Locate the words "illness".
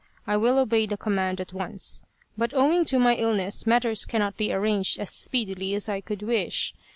3.15-3.67